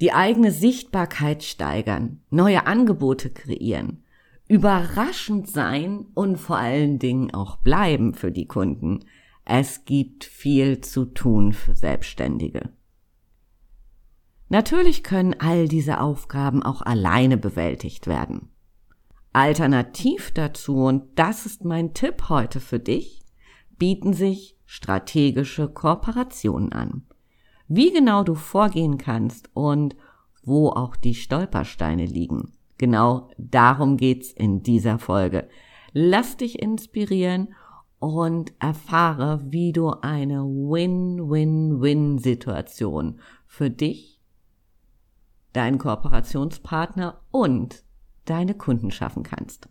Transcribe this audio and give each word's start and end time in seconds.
die 0.00 0.12
eigene 0.12 0.52
Sichtbarkeit 0.52 1.42
steigern, 1.42 2.20
neue 2.30 2.66
Angebote 2.66 3.30
kreieren, 3.30 4.04
überraschend 4.48 5.48
sein 5.48 6.06
und 6.14 6.36
vor 6.36 6.58
allen 6.58 6.98
Dingen 6.98 7.32
auch 7.32 7.56
bleiben 7.56 8.14
für 8.14 8.30
die 8.30 8.46
Kunden. 8.46 9.00
Es 9.44 9.84
gibt 9.84 10.24
viel 10.24 10.80
zu 10.80 11.06
tun 11.06 11.52
für 11.52 11.74
Selbstständige. 11.74 12.70
Natürlich 14.48 15.02
können 15.02 15.34
all 15.38 15.66
diese 15.66 16.00
Aufgaben 16.00 16.62
auch 16.62 16.82
alleine 16.82 17.36
bewältigt 17.36 18.06
werden. 18.06 18.50
Alternativ 19.32 20.30
dazu, 20.32 20.84
und 20.84 21.18
das 21.18 21.46
ist 21.46 21.64
mein 21.64 21.94
Tipp 21.94 22.28
heute 22.28 22.60
für 22.60 22.78
dich, 22.78 23.22
bieten 23.76 24.14
sich 24.14 24.56
strategische 24.64 25.68
Kooperationen 25.68 26.72
an. 26.72 27.02
Wie 27.68 27.92
genau 27.92 28.22
du 28.22 28.34
vorgehen 28.34 28.98
kannst 28.98 29.50
und 29.54 29.96
wo 30.46 30.70
auch 30.70 30.96
die 30.96 31.14
Stolpersteine 31.14 32.06
liegen. 32.06 32.52
Genau 32.78 33.28
darum 33.36 33.96
geht's 33.96 34.32
in 34.32 34.62
dieser 34.62 34.98
Folge. 34.98 35.48
Lass 35.92 36.36
dich 36.36 36.60
inspirieren 36.62 37.54
und 37.98 38.52
erfahre, 38.60 39.40
wie 39.46 39.72
du 39.72 39.88
eine 39.90 40.44
Win-Win-Win-Situation 40.44 43.18
für 43.46 43.70
dich, 43.70 44.20
deinen 45.52 45.78
Kooperationspartner 45.78 47.20
und 47.30 47.84
deine 48.26 48.54
Kunden 48.54 48.90
schaffen 48.90 49.22
kannst. 49.22 49.70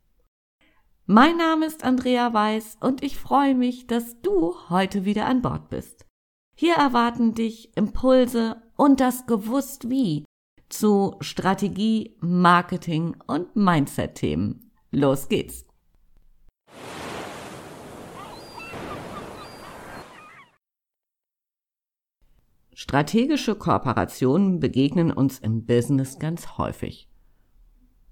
Mein 1.13 1.35
Name 1.35 1.65
ist 1.65 1.83
Andrea 1.83 2.33
Weiß 2.33 2.77
und 2.79 3.03
ich 3.03 3.17
freue 3.17 3.53
mich, 3.53 3.85
dass 3.85 4.21
du 4.21 4.55
heute 4.69 5.03
wieder 5.03 5.25
an 5.25 5.41
Bord 5.41 5.67
bist. 5.67 6.05
Hier 6.55 6.75
erwarten 6.75 7.33
dich 7.33 7.75
Impulse 7.75 8.61
und 8.77 9.01
das 9.01 9.25
Gewusst 9.25 9.89
wie 9.89 10.23
zu 10.69 11.17
Strategie, 11.19 12.15
Marketing 12.21 13.17
und 13.27 13.57
Mindset-Themen. 13.57 14.71
Los 14.91 15.27
geht's! 15.27 15.65
Strategische 22.73 23.55
Kooperationen 23.55 24.61
begegnen 24.61 25.11
uns 25.11 25.39
im 25.39 25.65
Business 25.65 26.19
ganz 26.19 26.57
häufig. 26.57 27.10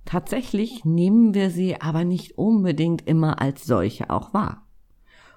Tatsächlich 0.09 0.85
nehmen 0.85 1.35
wir 1.35 1.51
sie 1.51 1.79
aber 1.79 2.03
nicht 2.03 2.35
unbedingt 2.35 3.05
immer 3.05 3.39
als 3.39 3.65
solche 3.65 4.09
auch 4.09 4.33
wahr. 4.33 4.65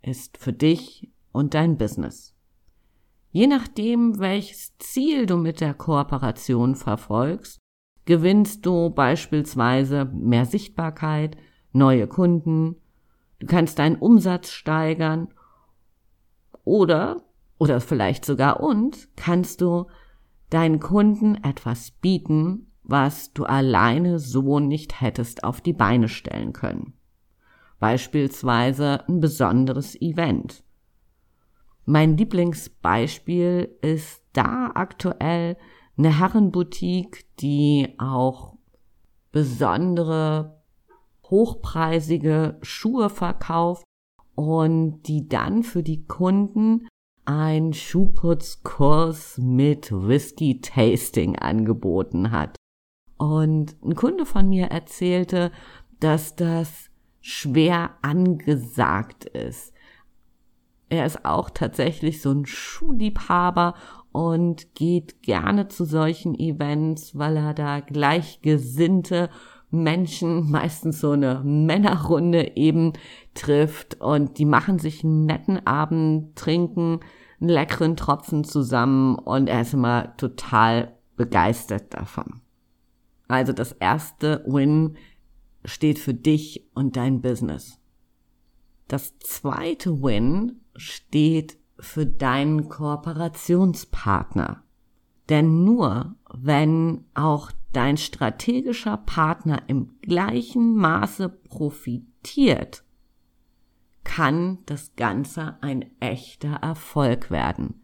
ist 0.01 0.37
für 0.37 0.53
dich 0.53 1.11
und 1.33 1.55
dein 1.55 1.77
Business. 1.77 2.33
Je 3.29 3.47
nachdem, 3.47 4.19
welches 4.19 4.77
Ziel 4.77 5.25
du 5.25 5.35
mit 5.35 5.59
der 5.59 5.73
Kooperation 5.73 6.75
verfolgst, 6.75 7.59
gewinnst 8.05 8.65
du 8.65 8.91
beispielsweise 8.91 10.05
mehr 10.05 10.45
Sichtbarkeit, 10.45 11.35
neue 11.73 12.07
Kunden, 12.07 12.77
du 13.39 13.45
kannst 13.45 13.79
deinen 13.79 13.97
Umsatz 13.97 14.51
steigern 14.51 15.33
oder, 16.63 17.25
oder 17.57 17.81
vielleicht 17.81 18.23
sogar 18.23 18.61
und, 18.61 19.09
kannst 19.17 19.59
du 19.59 19.87
deinen 20.49 20.79
Kunden 20.79 21.35
etwas 21.43 21.91
bieten, 21.91 22.72
was 22.83 23.33
du 23.33 23.45
alleine 23.45 24.19
so 24.19 24.59
nicht 24.59 25.01
hättest 25.01 25.43
auf 25.43 25.61
die 25.61 25.73
Beine 25.73 26.09
stellen 26.09 26.53
können. 26.53 26.93
Beispielsweise 27.79 29.07
ein 29.07 29.19
besonderes 29.19 29.99
Event. 30.01 30.63
Mein 31.85 32.15
Lieblingsbeispiel 32.17 33.75
ist 33.81 34.23
da 34.33 34.71
aktuell 34.73 35.57
eine 35.97 36.19
Herrenboutique, 36.19 37.25
die 37.39 37.95
auch 37.97 38.55
besondere 39.31 40.61
hochpreisige 41.29 42.57
Schuhe 42.61 43.09
verkauft 43.09 43.83
und 44.35 45.03
die 45.03 45.27
dann 45.27 45.63
für 45.63 45.83
die 45.83 46.05
Kunden 46.05 46.87
ein 47.25 47.73
Schuhputzkurs 47.73 49.37
mit 49.37 49.91
Whisky 49.91 50.61
Tasting 50.61 51.37
angeboten 51.37 52.31
hat. 52.31 52.57
Und 53.23 53.77
ein 53.81 53.95
Kunde 53.95 54.25
von 54.25 54.49
mir 54.49 54.65
erzählte, 54.65 55.53
dass 56.01 56.35
das 56.35 56.89
schwer 57.21 57.91
angesagt 58.01 59.23
ist. 59.23 59.71
Er 60.89 61.05
ist 61.05 61.23
auch 61.23 61.49
tatsächlich 61.49 62.21
so 62.21 62.31
ein 62.31 62.45
Schuhliebhaber 62.45 63.75
und 64.11 64.75
geht 64.75 65.21
gerne 65.21 65.69
zu 65.69 65.85
solchen 65.85 66.37
Events, 66.37 67.17
weil 67.17 67.37
er 67.37 67.53
da 67.53 67.79
gleichgesinnte 67.79 69.29
Menschen, 69.71 70.51
meistens 70.51 70.99
so 70.99 71.11
eine 71.11 71.41
Männerrunde 71.45 72.57
eben 72.57 72.91
trifft 73.35 74.01
und 74.01 74.37
die 74.37 74.45
machen 74.45 74.79
sich 74.79 75.05
einen 75.05 75.25
netten 75.25 75.65
Abend, 75.65 76.35
trinken 76.35 76.99
einen 77.39 77.49
leckeren 77.49 77.95
Tropfen 77.95 78.43
zusammen 78.43 79.15
und 79.15 79.47
er 79.47 79.61
ist 79.61 79.73
immer 79.73 80.17
total 80.17 80.91
begeistert 81.15 81.93
davon. 81.93 82.42
Also 83.33 83.51
das 83.51 83.71
erste 83.71 84.43
Win 84.45 84.95
steht 85.65 85.97
für 85.97 86.13
dich 86.13 86.69
und 86.75 86.97
dein 86.97 87.19
Business. 87.19 87.79
Das 88.87 89.17
zweite 89.17 90.03
Win 90.03 90.61
steht 90.75 91.57
für 91.79 92.05
deinen 92.05 92.69
Kooperationspartner. 92.69 94.61
Denn 95.29 95.63
nur 95.63 96.13
wenn 96.31 97.05
auch 97.15 97.51
dein 97.71 97.97
strategischer 97.97 98.97
Partner 98.97 99.63
im 99.65 99.99
gleichen 100.01 100.75
Maße 100.75 101.27
profitiert, 101.27 102.83
kann 104.03 104.59
das 104.67 104.95
Ganze 104.95 105.57
ein 105.61 105.89
echter 105.99 106.57
Erfolg 106.57 107.31
werden. 107.31 107.81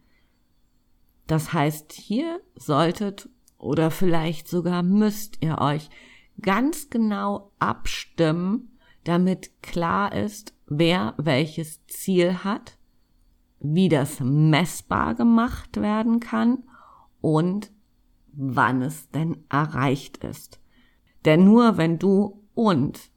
Das 1.26 1.54
heißt, 1.54 1.92
hier 1.92 2.40
solltet 2.54 3.30
oder 3.60 3.92
vielleicht 3.92 4.48
sogar 4.48 4.82
müsst 4.82 5.44
ihr 5.44 5.60
euch 5.60 5.90
ganz 6.42 6.90
genau 6.90 7.52
abstimmen, 7.60 8.78
damit 9.04 9.62
klar 9.62 10.16
ist, 10.16 10.54
wer 10.66 11.14
welches 11.18 11.86
Ziel 11.88 12.44
hat, 12.44 12.78
wie 13.60 13.90
das 13.90 14.20
messbar 14.22 15.16
gemacht 15.16 15.82
werden 15.82 16.20
kann 16.20 16.64
und 17.22 17.72
wann 18.32 18.82
es 18.82 19.10
denn 19.12 19.44
erreicht 19.50 20.24
ist. 20.24 20.60
Denn 21.26 21.44
nur 21.44 21.78
wenn 21.78 22.00
du 22.00 22.42
und 22.54 23.12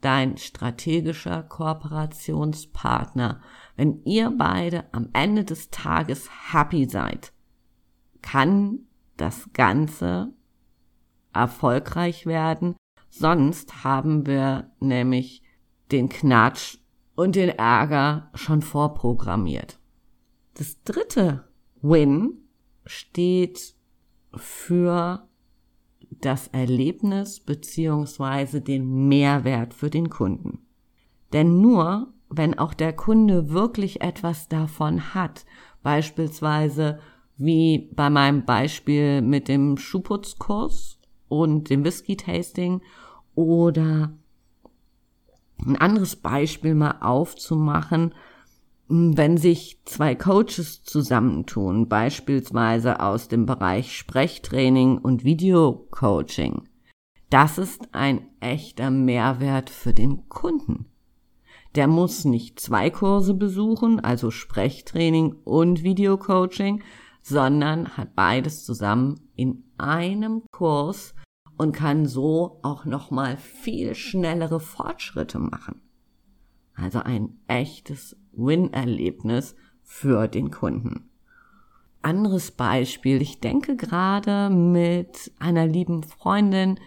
dein 0.00 0.36
strategischer 0.36 1.44
Kooperationspartner, 1.44 3.40
wenn 3.76 4.02
ihr 4.04 4.32
beide 4.36 4.84
am 4.92 5.08
Ende 5.12 5.44
des 5.44 5.70
Tages 5.70 6.28
happy 6.52 6.88
seid, 6.88 7.32
kann 8.20 8.80
das 9.16 9.50
Ganze 9.52 10.32
erfolgreich 11.32 12.26
werden. 12.26 12.76
Sonst 13.10 13.84
haben 13.84 14.26
wir 14.26 14.72
nämlich 14.80 15.42
den 15.92 16.08
Knatsch 16.08 16.78
und 17.14 17.36
den 17.36 17.50
Ärger 17.50 18.30
schon 18.34 18.62
vorprogrammiert. 18.62 19.78
Das 20.54 20.82
dritte 20.82 21.48
Win 21.82 22.38
steht 22.86 23.74
für 24.34 25.28
das 26.10 26.48
Erlebnis 26.48 27.40
beziehungsweise 27.40 28.60
den 28.60 29.08
Mehrwert 29.08 29.74
für 29.74 29.90
den 29.90 30.10
Kunden. 30.10 30.66
Denn 31.32 31.60
nur 31.60 32.14
wenn 32.36 32.58
auch 32.58 32.74
der 32.74 32.92
Kunde 32.92 33.50
wirklich 33.50 34.00
etwas 34.00 34.48
davon 34.48 35.14
hat, 35.14 35.44
beispielsweise 35.82 36.98
wie 37.36 37.90
bei 37.94 38.10
meinem 38.10 38.44
Beispiel 38.44 39.22
mit 39.22 39.48
dem 39.48 39.76
Schuhputzkurs 39.76 40.98
und 41.28 41.70
dem 41.70 41.84
Whisky-Tasting 41.84 42.80
oder 43.34 44.12
ein 45.64 45.76
anderes 45.76 46.16
Beispiel 46.16 46.74
mal 46.74 46.98
aufzumachen, 47.00 48.14
wenn 48.86 49.38
sich 49.38 49.80
zwei 49.86 50.14
Coaches 50.14 50.82
zusammentun, 50.84 51.88
beispielsweise 51.88 53.00
aus 53.00 53.28
dem 53.28 53.46
Bereich 53.46 53.96
Sprechtraining 53.96 54.98
und 54.98 55.24
Videocoaching, 55.24 56.68
das 57.30 57.58
ist 57.58 57.88
ein 57.92 58.28
echter 58.40 58.90
Mehrwert 58.90 59.70
für 59.70 59.94
den 59.94 60.28
Kunden. 60.28 60.86
Der 61.74 61.88
muss 61.88 62.24
nicht 62.24 62.60
zwei 62.60 62.90
Kurse 62.90 63.34
besuchen, 63.34 63.98
also 63.98 64.30
Sprechtraining 64.30 65.34
und 65.44 65.82
Videocoaching, 65.82 66.84
sondern 67.24 67.96
hat 67.96 68.14
beides 68.14 68.66
zusammen 68.66 69.18
in 69.34 69.64
einem 69.78 70.42
Kurs 70.52 71.14
und 71.56 71.72
kann 71.72 72.04
so 72.04 72.60
auch 72.62 72.84
nochmal 72.84 73.38
viel 73.38 73.94
schnellere 73.94 74.60
Fortschritte 74.60 75.38
machen. 75.38 75.80
Also 76.74 76.98
ein 76.98 77.38
echtes 77.46 78.14
Win-Erlebnis 78.32 79.56
für 79.82 80.28
den 80.28 80.50
Kunden. 80.50 81.08
Anderes 82.02 82.50
Beispiel. 82.50 83.22
Ich 83.22 83.40
denke 83.40 83.76
gerade 83.76 84.50
mit 84.50 85.32
einer 85.38 85.66
lieben 85.66 86.02
Freundin 86.02 86.78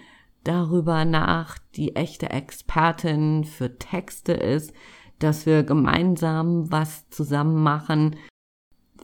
darüber 0.43 1.03
nach, 1.03 1.57
die 1.75 1.95
echte 1.95 2.29
Expertin 2.29 3.43
für 3.43 3.79
Texte 3.79 4.33
ist, 4.33 4.71
dass 5.17 5.47
wir 5.47 5.63
gemeinsam 5.63 6.71
was 6.71 7.09
zusammen 7.09 7.63
machen, 7.63 8.15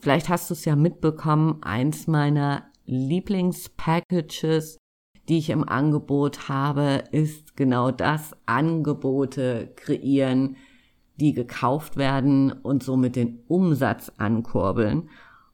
Vielleicht 0.00 0.28
hast 0.28 0.50
du 0.50 0.54
es 0.54 0.64
ja 0.64 0.76
mitbekommen, 0.76 1.62
eins 1.62 2.06
meiner 2.06 2.64
Lieblingspackages, 2.86 4.78
die 5.28 5.38
ich 5.38 5.50
im 5.50 5.66
Angebot 5.66 6.48
habe, 6.48 7.04
ist 7.12 7.56
genau 7.56 7.90
das, 7.90 8.36
Angebote 8.46 9.72
kreieren, 9.76 10.56
die 11.16 11.32
gekauft 11.32 11.96
werden 11.96 12.52
und 12.52 12.82
somit 12.82 13.16
den 13.16 13.40
Umsatz 13.48 14.12
ankurbeln. 14.18 15.08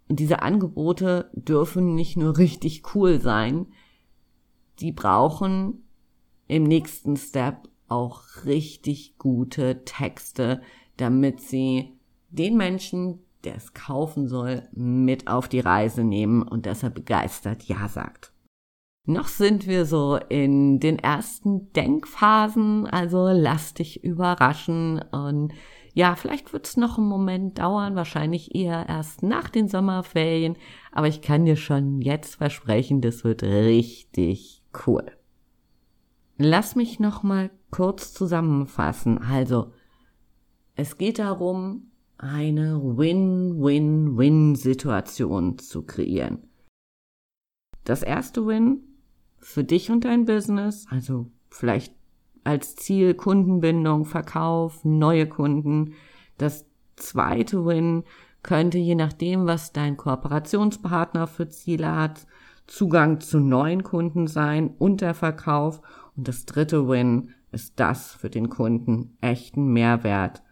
Und 0.08 0.18
diese 0.18 0.42
Angebote 0.42 1.30
dürfen 1.34 1.94
nicht 1.94 2.16
nur 2.16 2.38
richtig 2.38 2.82
cool 2.94 3.20
sein, 3.20 3.66
die 4.80 4.92
brauchen 4.92 5.84
im 6.48 6.64
nächsten 6.64 7.16
Step 7.16 7.68
auch 7.86 8.22
richtig 8.44 9.18
gute 9.18 9.84
Texte, 9.84 10.62
damit 10.96 11.40
sie 11.40 11.92
den 12.30 12.56
Menschen, 12.56 13.20
der 13.44 13.56
es 13.56 13.74
kaufen 13.74 14.28
soll, 14.28 14.68
mit 14.72 15.28
auf 15.28 15.48
die 15.48 15.60
Reise 15.60 16.04
nehmen 16.04 16.42
und 16.42 16.66
dass 16.66 16.82
er 16.82 16.90
begeistert 16.90 17.64
Ja 17.64 17.88
sagt. 17.88 18.32
Noch 19.06 19.28
sind 19.28 19.66
wir 19.66 19.86
so 19.86 20.16
in 20.28 20.78
den 20.78 20.98
ersten 20.98 21.72
Denkphasen, 21.72 22.86
also 22.86 23.28
lass 23.28 23.74
dich 23.74 24.04
überraschen 24.04 25.02
und 25.10 25.52
ja, 25.92 26.14
vielleicht 26.14 26.52
wird 26.52 26.66
es 26.66 26.76
noch 26.76 26.98
einen 26.98 27.08
Moment 27.08 27.58
dauern, 27.58 27.96
wahrscheinlich 27.96 28.54
eher 28.54 28.88
erst 28.88 29.22
nach 29.22 29.48
den 29.48 29.68
Sommerferien, 29.68 30.56
aber 30.92 31.08
ich 31.08 31.22
kann 31.22 31.44
dir 31.44 31.56
schon 31.56 32.00
jetzt 32.00 32.36
versprechen, 32.36 33.00
das 33.00 33.24
wird 33.24 33.42
richtig 33.42 34.62
cool. 34.86 35.04
Lass 36.36 36.76
mich 36.76 37.00
noch 37.00 37.22
mal 37.22 37.50
kurz 37.70 38.14
zusammenfassen. 38.14 39.18
Also, 39.18 39.72
es 40.74 40.96
geht 40.96 41.18
darum, 41.18 41.89
eine 42.22 42.80
Win-Win-Win-Situation 42.82 45.58
zu 45.58 45.82
kreieren. 45.82 46.38
Das 47.84 48.02
erste 48.02 48.46
Win 48.46 48.80
für 49.38 49.64
dich 49.64 49.90
und 49.90 50.04
dein 50.04 50.26
Business, 50.26 50.86
also 50.90 51.30
vielleicht 51.48 51.94
als 52.44 52.76
Ziel 52.76 53.14
Kundenbindung, 53.14 54.04
Verkauf, 54.04 54.84
neue 54.84 55.26
Kunden. 55.26 55.94
Das 56.36 56.66
zweite 56.96 57.64
Win 57.64 58.04
könnte 58.42 58.76
je 58.78 58.96
nachdem, 58.96 59.46
was 59.46 59.72
dein 59.72 59.96
Kooperationspartner 59.96 61.26
für 61.26 61.48
Ziele 61.48 61.96
hat, 61.96 62.26
Zugang 62.66 63.20
zu 63.20 63.40
neuen 63.40 63.82
Kunden 63.82 64.26
sein 64.26 64.74
und 64.78 65.00
der 65.00 65.14
Verkauf. 65.14 65.80
Und 66.16 66.28
das 66.28 66.44
dritte 66.44 66.86
Win 66.86 67.30
ist 67.50 67.80
das 67.80 68.12
für 68.12 68.28
den 68.30 68.50
Kunden 68.50 69.16
echten 69.20 69.72
Mehrwert 69.72 70.42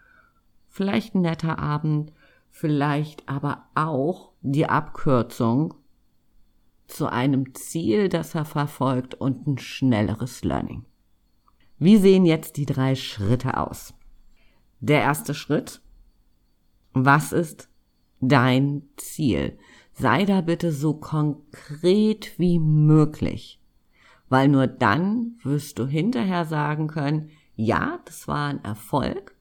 vielleicht 0.79 1.17
ein 1.17 1.23
netter 1.23 1.59
Abend, 1.59 2.13
vielleicht 2.51 3.29
aber 3.29 3.65
auch 3.75 4.31
die 4.43 4.67
Abkürzung 4.67 5.75
zu 6.87 7.09
einem 7.09 7.53
Ziel, 7.57 8.09
das 8.09 8.37
er 8.37 8.45
verfolgt 8.45 9.17
und 9.17 9.49
ein 9.49 9.59
schnelleres 9.59 10.45
Learning. 10.45 10.87
Wie 11.79 11.97
sehen 11.97 12.25
jetzt 12.25 12.57
die 12.57 12.65
drei 12.65 12.95
Schritte 12.95 13.57
aus? 13.57 13.93
Der 14.79 15.01
erste 15.01 15.35
Schritt. 15.35 15.83
Was 16.93 17.33
ist 17.33 17.69
dein 18.21 18.83
Ziel? 18.97 19.59
Sei 19.93 20.25
da 20.27 20.43
bitte 20.43 20.71
so 20.71 20.95
konkret 20.95 22.39
wie 22.39 22.61
möglich, 22.61 23.61
weil 24.29 24.47
nur 24.47 24.69
dann 24.69 25.39
wirst 25.43 25.81
du 25.81 25.87
hinterher 25.89 26.45
sagen 26.45 26.87
können, 26.87 27.31
ja, 27.57 27.99
das 28.05 28.29
war 28.29 28.47
ein 28.47 28.63
Erfolg, 28.63 29.38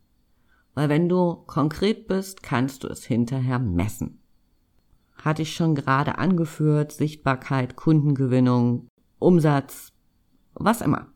weil 0.77 0.89
wenn 0.89 1.09
du 1.09 1.33
konkret 1.47 2.07
bist, 2.07 2.43
kannst 2.43 2.83
du 2.83 2.87
es 2.87 3.03
hinterher 3.03 3.57
messen. 3.57 4.21
Hatte 5.15 5.41
ich 5.41 5.55
schon 5.55 5.73
gerade 5.73 6.19
angeführt, 6.19 6.91
Sichtbarkeit, 6.91 7.75
Kundengewinnung, 7.75 8.87
Umsatz, 9.17 9.91
was 10.53 10.81
immer. 10.81 11.07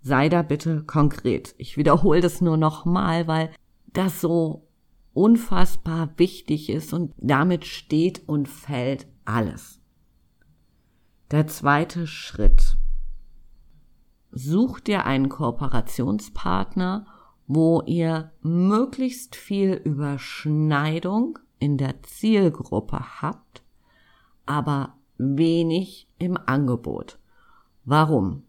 Sei 0.00 0.28
da 0.28 0.42
bitte 0.42 0.82
konkret. 0.82 1.54
Ich 1.56 1.76
wiederhole 1.76 2.20
das 2.20 2.40
nur 2.40 2.56
nochmal, 2.56 3.28
weil 3.28 3.52
das 3.92 4.20
so 4.20 4.66
unfassbar 5.12 6.10
wichtig 6.16 6.68
ist 6.68 6.92
und 6.92 7.14
damit 7.16 7.64
steht 7.64 8.28
und 8.28 8.48
fällt 8.48 9.06
alles. 9.24 9.80
Der 11.30 11.46
zweite 11.46 12.08
Schritt. 12.08 12.76
Such 14.32 14.80
dir 14.80 15.06
einen 15.06 15.28
Kooperationspartner, 15.28 17.06
wo 17.48 17.82
ihr 17.86 18.30
möglichst 18.42 19.34
viel 19.34 19.72
Überschneidung 19.72 21.38
in 21.58 21.78
der 21.78 22.02
Zielgruppe 22.02 23.00
habt, 23.22 23.62
aber 24.46 24.94
wenig 25.16 26.08
im 26.18 26.36
Angebot. 26.36 27.18
Warum? 27.84 28.44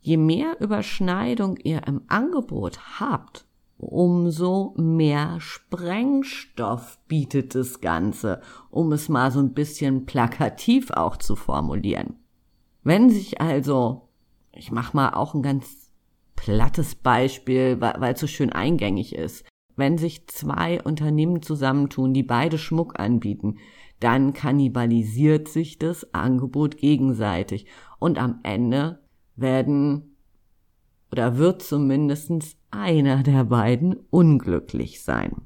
Je 0.00 0.16
mehr 0.16 0.60
Überschneidung 0.60 1.56
ihr 1.56 1.86
im 1.86 2.02
Angebot 2.08 3.00
habt, 3.00 3.46
umso 3.78 4.74
mehr 4.76 5.40
Sprengstoff 5.40 6.98
bietet 7.06 7.54
das 7.54 7.80
Ganze, 7.80 8.42
um 8.70 8.92
es 8.92 9.08
mal 9.08 9.30
so 9.30 9.38
ein 9.38 9.54
bisschen 9.54 10.06
plakativ 10.06 10.90
auch 10.90 11.16
zu 11.16 11.36
formulieren. 11.36 12.16
Wenn 12.82 13.08
sich 13.08 13.40
also, 13.40 14.08
ich 14.52 14.72
mach 14.72 14.92
mal 14.92 15.14
auch 15.14 15.34
ein 15.34 15.42
ganz 15.42 15.83
plattes 16.36 16.94
Beispiel, 16.94 17.80
weil 17.80 18.14
es 18.14 18.20
so 18.20 18.26
schön 18.26 18.52
eingängig 18.52 19.14
ist, 19.14 19.44
wenn 19.76 19.98
sich 19.98 20.26
zwei 20.28 20.82
Unternehmen 20.82 21.42
zusammentun, 21.42 22.14
die 22.14 22.22
beide 22.22 22.58
Schmuck 22.58 22.98
anbieten, 22.98 23.58
dann 24.00 24.32
kannibalisiert 24.32 25.48
sich 25.48 25.78
das 25.78 26.12
Angebot 26.14 26.76
gegenseitig 26.76 27.66
und 27.98 28.18
am 28.18 28.40
Ende 28.42 29.00
werden 29.36 30.16
oder 31.10 31.38
wird 31.38 31.62
zumindest 31.62 32.30
einer 32.70 33.22
der 33.22 33.44
beiden 33.44 33.96
unglücklich 34.10 35.02
sein. 35.02 35.42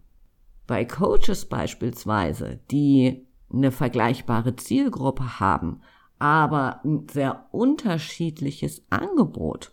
Bei 0.66 0.85
Coaches 0.85 1.47
beispielsweise, 1.47 2.61
die 2.71 3.26
eine 3.52 3.71
vergleichbare 3.71 4.57
Zielgruppe 4.57 5.40
haben, 5.40 5.80
aber 6.18 6.80
ein 6.85 7.07
sehr 7.11 7.47
unterschiedliches 7.52 8.85
Angebot, 8.90 9.73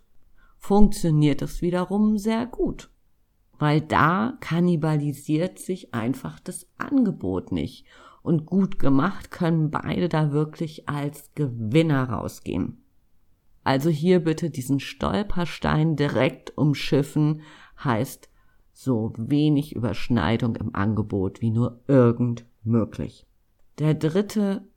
funktioniert 0.66 1.44
es 1.44 1.62
wiederum 1.62 2.18
sehr 2.18 2.48
gut. 2.48 2.90
Weil 3.60 3.82
da 3.82 4.36
kannibalisiert 4.40 5.60
sich 5.60 5.94
einfach 5.94 6.40
das 6.40 6.68
Angebot 6.80 7.52
nicht. 7.52 7.86
Und 8.24 8.48
gut 8.48 8.80
gemacht 8.80 9.30
können 9.30 9.70
beide 9.70 10.10
da 10.10 10.32
wirklich 10.32 10.90
als 10.90 11.30
Gewinner 11.36 12.10
rausgehen. 12.10 12.84
Also 13.64 13.92
hier 13.92 14.24
bitte 14.24 14.50
diesen 14.50 14.80
Stolperstein 14.80 15.96
direkt 15.96 16.58
umschiffen, 16.58 17.42
heißt 17.84 18.30
so 18.74 19.14
wenig 19.18 19.76
Überschneidung 19.76 20.56
im 20.56 20.74
Angebot 20.74 21.42
wie 21.42 21.52
nur 21.52 21.84
irgend 21.88 22.44
möglich. 22.64 23.28
Der 23.78 23.94
dritte 23.94 24.68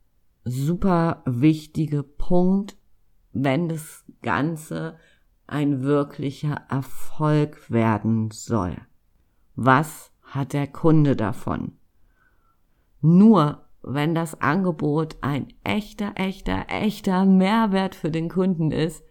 super 0.45 1.23
wichtige 1.25 2.03
Punkt, 2.03 2.77
wenn 3.33 3.71
das 3.71 4.05
Ganze 4.21 4.99
ein 5.49 5.83
wirklicher 5.83 6.63
Erfolg 6.69 7.71
werden 7.71 8.31
soll. 8.31 8.77
Was 9.57 10.13
hat 10.23 10.53
der 10.53 10.67
Kunde 10.67 11.17
davon? 11.17 11.73
Nur 13.01 13.65
wenn 13.83 14.15
das 14.15 14.41
Angebot 14.41 15.17
ein 15.21 15.49
echter, 15.65 16.13
echter, 16.17 16.67
echter 16.69 17.25
Mehrwert 17.25 17.95
für 17.95 18.11
den 18.11 18.29
Kunden 18.29 18.71
ist, 18.71 19.03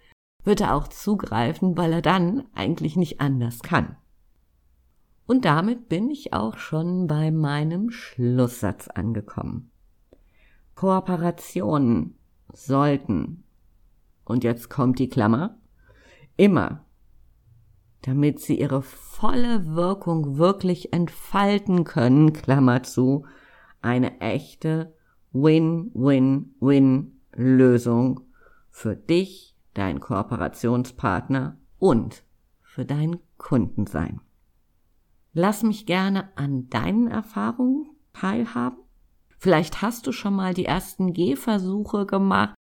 wird 0.43 0.61
er 0.61 0.75
auch 0.75 0.87
zugreifen, 0.87 1.77
weil 1.77 1.91
er 1.91 2.01
dann 2.01 2.43
eigentlich 2.53 2.95
nicht 2.95 3.19
anders 3.19 3.61
kann. 3.61 3.97
Und 5.25 5.43
damit 5.43 5.89
bin 5.89 6.09
ich 6.09 6.33
auch 6.33 6.57
schon 6.57 7.07
bei 7.07 7.31
meinem 7.31 7.89
Schlusssatz 7.89 8.87
angekommen. 8.87 9.71
Kooperationen 10.75 12.17
sollten, 12.53 13.43
und 14.23 14.43
jetzt 14.43 14.69
kommt 14.69 14.99
die 14.99 15.09
Klammer, 15.09 15.57
immer, 16.37 16.85
damit 18.03 18.39
sie 18.39 18.57
ihre 18.59 18.81
volle 18.81 19.75
Wirkung 19.75 20.37
wirklich 20.37 20.93
entfalten 20.93 21.83
können, 21.83 22.31
Klammer 22.33 22.83
zu, 22.83 23.25
eine 23.81 24.21
echte 24.21 24.95
Win-Win-Win-Lösung 25.33 28.21
für 28.69 28.95
dich, 28.95 29.57
deinen 29.73 29.99
Kooperationspartner 29.99 31.57
und 31.79 32.23
für 32.61 32.85
deinen 32.85 33.19
Kunden 33.37 33.87
sein. 33.87 34.21
Lass 35.33 35.63
mich 35.63 35.85
gerne 35.85 36.29
an 36.35 36.69
deinen 36.69 37.07
Erfahrungen 37.07 37.89
teilhaben. 38.13 38.77
Vielleicht 39.37 39.81
hast 39.83 40.07
du 40.07 40.11
schon 40.11 40.35
mal 40.35 40.55
die 40.55 40.65
ersten 40.65 41.13
Gehversuche 41.13 42.07
gemacht. 42.07 42.56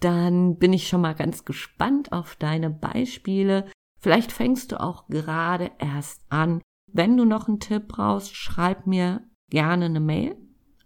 Dann 0.00 0.56
bin 0.56 0.72
ich 0.72 0.88
schon 0.88 1.02
mal 1.02 1.14
ganz 1.14 1.44
gespannt 1.44 2.12
auf 2.12 2.36
deine 2.36 2.70
Beispiele. 2.70 3.66
Vielleicht 4.00 4.32
fängst 4.32 4.72
du 4.72 4.80
auch 4.80 5.06
gerade 5.08 5.70
erst 5.78 6.22
an. 6.30 6.62
Wenn 6.92 7.16
du 7.16 7.24
noch 7.24 7.46
einen 7.48 7.60
Tipp 7.60 7.88
brauchst, 7.88 8.34
schreib 8.34 8.86
mir 8.86 9.22
gerne 9.50 9.84
eine 9.86 10.00
Mail 10.00 10.36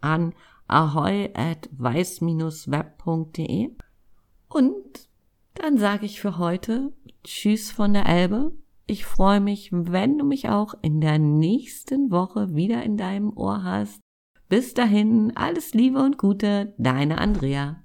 an 0.00 0.34
ahoy 0.66 1.30
at 1.34 1.68
weiß-web.de. 1.72 3.70
Und 4.48 5.08
dann 5.54 5.78
sage 5.78 6.06
ich 6.06 6.20
für 6.20 6.38
heute 6.38 6.92
Tschüss 7.22 7.70
von 7.70 7.92
der 7.92 8.06
Elbe. 8.06 8.52
Ich 8.86 9.06
freue 9.06 9.40
mich, 9.40 9.70
wenn 9.72 10.18
du 10.18 10.24
mich 10.24 10.48
auch 10.48 10.74
in 10.82 11.00
der 11.00 11.18
nächsten 11.18 12.10
Woche 12.10 12.54
wieder 12.54 12.82
in 12.82 12.96
deinem 12.96 13.34
Ohr 13.36 13.62
hast. 13.62 14.00
Bis 14.48 14.74
dahin, 14.74 15.32
alles 15.36 15.72
Liebe 15.72 16.02
und 16.02 16.18
Gute, 16.18 16.74
deine 16.76 17.18
Andrea. 17.18 17.83